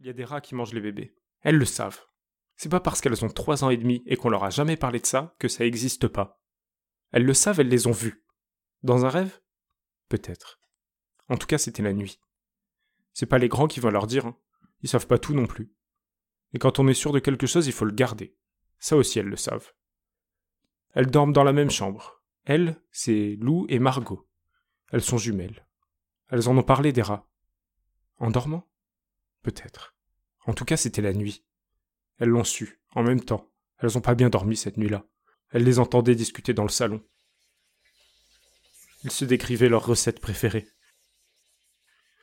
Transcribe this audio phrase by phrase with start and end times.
[0.00, 1.16] Il y a des rats qui mangent les bébés.
[1.40, 2.00] Elles le savent.
[2.56, 5.00] C'est pas parce qu'elles ont trois ans et demi et qu'on leur a jamais parlé
[5.00, 6.40] de ça que ça existe pas.
[7.12, 8.24] Elles le savent, elles les ont vus.
[8.82, 9.40] Dans un rêve?
[10.08, 10.60] Peut-être.
[11.28, 12.20] En tout cas, c'était la nuit.
[13.12, 14.36] C'est pas les grands qui vont leur dire, hein.
[14.82, 15.72] ils savent pas tout non plus.
[16.54, 18.36] Et quand on est sûr de quelque chose, il faut le garder.
[18.78, 19.72] Ça aussi, elles le savent.
[20.94, 22.22] Elles dorment dans la même chambre.
[22.44, 24.28] Elles, c'est Lou et Margot.
[24.90, 25.66] Elles sont jumelles.
[26.28, 27.28] Elles en ont parlé des rats.
[28.18, 28.68] En dormant?
[29.42, 29.94] Peut-être.
[30.46, 31.44] En tout cas, c'était la nuit.
[32.18, 33.50] Elles l'ont su, en même temps.
[33.78, 35.06] Elles n'ont pas bien dormi cette nuit-là.
[35.50, 37.02] Elles les entendaient discuter dans le salon.
[39.04, 40.68] Ils se décrivaient leurs recettes préférées.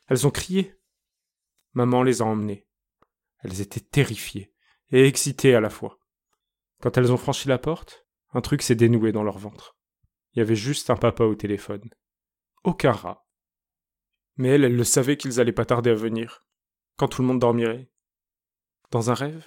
[0.08, 0.76] Elles ont crié.
[1.74, 2.68] Maman les a emmenées.
[3.40, 4.54] Elles étaient terrifiées
[4.92, 6.00] et excitées à la fois.
[6.82, 9.78] Quand elles ont franchi la porte, un truc s'est dénoué dans leur ventre.
[10.34, 11.90] Il y avait juste un papa au téléphone.
[12.64, 13.26] Aucun rat.
[14.36, 16.45] Mais elles, elles le savaient qu'ils allaient pas tarder à venir,
[16.98, 17.92] quand tout le monde dormirait.
[18.92, 19.46] Dans un rêve?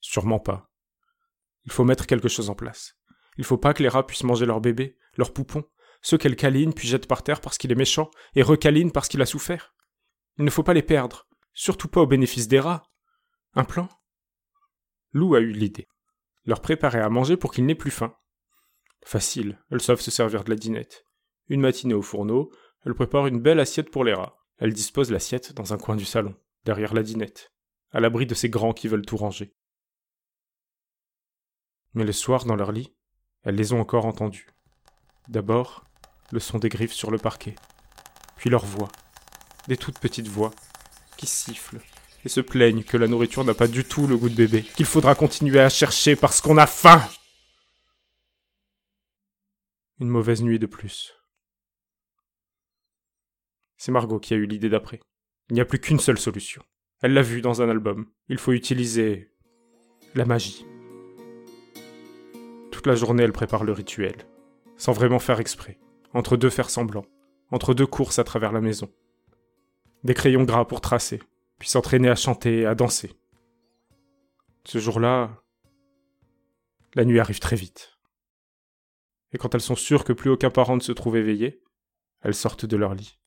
[0.00, 0.70] Sûrement pas.
[1.64, 2.96] Il faut mettre quelque chose en place.
[3.38, 5.64] Il faut pas que les rats puissent manger leurs bébés, leurs poupons,
[6.00, 9.20] ceux qu'elles câlinent puis jettent par terre parce qu'il est méchant, et recâlinent parce qu'il
[9.22, 9.74] a souffert.
[10.38, 12.84] Il ne faut pas les perdre, surtout pas au bénéfice des rats.
[13.54, 13.88] Un plan?
[15.12, 15.88] Lou a eu l'idée.
[16.44, 18.14] Leur préparer à manger pour qu'ils n'aient plus faim.
[19.04, 21.04] Facile, elles savent se servir de la dinette.
[21.48, 22.52] Une matinée au fourneau,
[22.84, 24.36] elle prépare une belle assiette pour les rats.
[24.58, 26.34] Elle dispose l'assiette dans un coin du salon,
[26.66, 27.52] derrière la dinette,
[27.92, 29.54] à l'abri de ces grands qui veulent tout ranger.
[31.94, 32.94] Mais le soir, dans leur lit,
[33.44, 34.48] elles les ont encore entendus.
[35.28, 35.84] D'abord,
[36.32, 37.54] le son des griffes sur le parquet,
[38.36, 38.88] puis leur voix,
[39.68, 40.50] des toutes petites voix,
[41.16, 41.80] qui sifflent
[42.24, 44.86] et se plaignent que la nourriture n'a pas du tout le goût de bébé, qu'il
[44.86, 47.00] faudra continuer à chercher parce qu'on a faim.
[50.00, 51.14] Une mauvaise nuit de plus.
[53.76, 55.00] C'est Margot qui a eu l'idée d'après.
[55.50, 56.62] Il n'y a plus qu'une seule solution.
[57.02, 58.06] Elle l'a vu dans un album.
[58.28, 59.30] Il faut utiliser
[60.14, 60.66] la magie
[62.86, 64.16] la journée, elle prépare le rituel,
[64.76, 65.78] sans vraiment faire exprès,
[66.14, 67.06] entre deux fers semblants,
[67.50, 68.90] entre deux courses à travers la maison.
[70.04, 71.20] Des crayons gras pour tracer,
[71.58, 73.12] puis s'entraîner à chanter et à danser.
[74.64, 75.42] Ce jour-là,
[76.94, 77.98] la nuit arrive très vite.
[79.32, 81.62] Et quand elles sont sûres que plus aucun parent ne se trouve éveillé,
[82.22, 83.18] elles sortent de leur lit.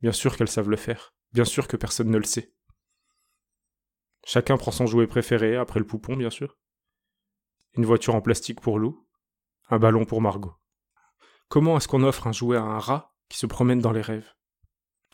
[0.00, 2.54] Bien sûr qu'elles savent le faire, bien sûr que personne ne le sait.
[4.24, 6.58] Chacun prend son jouet préféré, après le poupon, bien sûr.
[7.76, 9.06] Une voiture en plastique pour Lou,
[9.68, 10.54] un ballon pour Margot.
[11.48, 14.34] Comment est-ce qu'on offre un jouet à un rat qui se promène dans les rêves?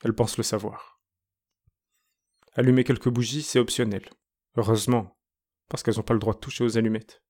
[0.03, 1.01] Elle pense le savoir.
[2.55, 4.09] Allumer quelques bougies, c'est optionnel.
[4.57, 5.19] Heureusement,
[5.69, 7.23] parce qu'elles n'ont pas le droit de toucher aux allumettes.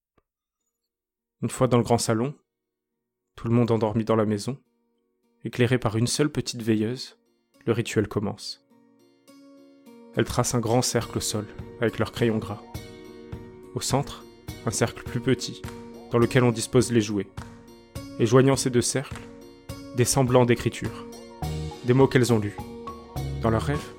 [1.43, 2.39] Une fois dans le grand salon,
[3.37, 4.62] tout le monde endormi dans la maison,
[5.45, 7.19] éclairé par une seule petite veilleuse,
[7.66, 8.63] le rituel commence.
[10.16, 11.47] Elles tracent un grand cercle au sol
[11.80, 12.62] avec leur crayon gras.
[13.75, 14.25] Au centre,
[14.66, 15.62] un cercle plus petit
[16.12, 17.26] dans lequel on dispose les jouets,
[18.20, 19.20] et joignant ces deux cercles,
[19.97, 21.06] des semblants d'écriture,
[21.84, 22.56] des mots qu'elles ont lus.
[23.42, 23.92] Dans leurs rêves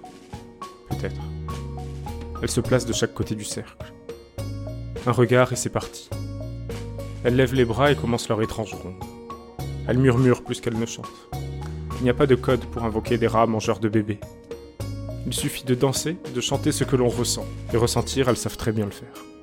[0.89, 1.21] Peut-être.
[2.41, 3.93] Elles se placent de chaque côté du cercle.
[5.05, 6.09] Un regard et c'est parti.
[7.23, 8.95] Elles lèvent les bras et commencent leur étrange ronde.
[9.87, 11.29] Elles murmurent plus qu'elles ne chantent.
[11.99, 14.19] Il n'y a pas de code pour invoquer des rats mangeurs de bébés.
[15.25, 18.71] Il suffit de danser, de chanter ce que l'on ressent, et ressentir, elles savent très
[18.71, 19.34] bien le faire.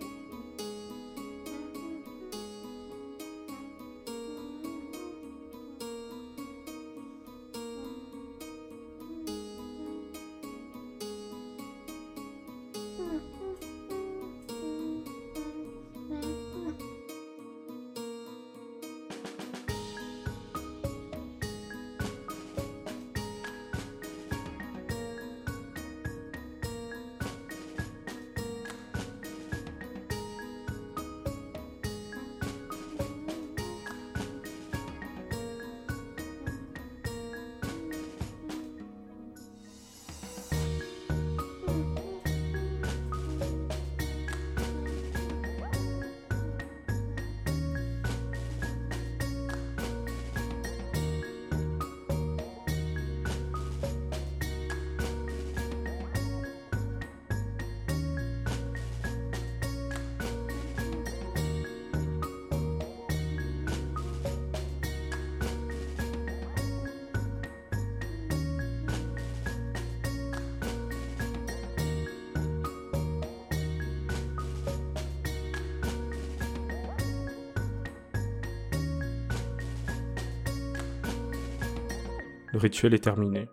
[82.52, 83.48] Le rituel est terminé.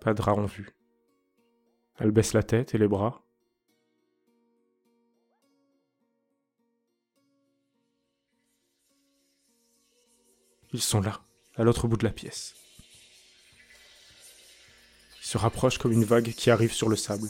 [0.00, 0.70] Pas de rat en vue.
[1.98, 3.22] Elle baisse la tête et les bras.
[10.72, 11.22] Ils sont là,
[11.54, 12.54] à l'autre bout de la pièce.
[15.20, 17.28] Ils se rapprochent comme une vague qui arrive sur le sable.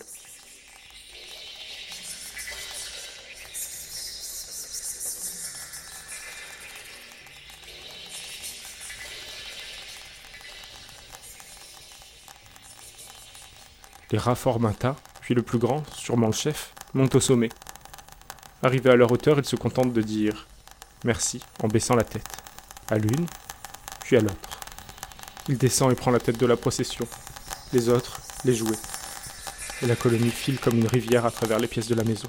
[14.12, 14.36] Les rats
[14.78, 17.48] tas, puis le plus grand, sûrement le chef, monte au sommet.
[18.62, 20.46] Arrivé à leur hauteur, ils se contentent de dire
[21.04, 22.28] merci en baissant la tête,
[22.88, 23.26] à l'une,
[24.04, 24.60] puis à l'autre.
[25.48, 27.06] Il descend et prend la tête de la procession,
[27.72, 28.78] les autres, les jouets.
[29.82, 32.28] Et la colonie file comme une rivière à travers les pièces de la maison.